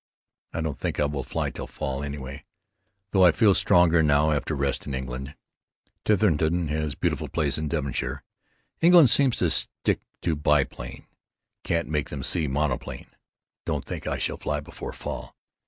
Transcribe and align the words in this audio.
I 0.51 0.61
don't 0.61 0.75
think 0.79 0.99
I 0.99 1.05
will 1.05 1.21
fly 1.23 1.51
till 1.51 1.67
fall, 1.67 2.01
anyway, 2.01 2.43
though 3.11 3.23
I 3.23 3.31
feel 3.31 3.53
stronger 3.53 4.01
now 4.01 4.31
after 4.31 4.55
rest 4.55 4.87
in 4.87 4.95
England, 4.95 5.35
Titherington 6.05 6.69
has 6.69 6.95
beautiful 6.95 7.29
place 7.29 7.59
in 7.59 7.67
Devonshire. 7.67 8.23
England 8.81 9.11
seems 9.11 9.37
to 9.37 9.51
stick 9.51 9.99
to 10.23 10.35
biplane, 10.35 11.05
can't 11.63 11.87
make 11.87 12.09
them 12.09 12.23
see 12.23 12.47
monoplane. 12.47 13.11
Don't 13.63 13.85
think 13.85 14.07
I 14.07 14.17
shall 14.17 14.37
fly 14.37 14.59
before 14.59 14.91
fall. 14.91 15.35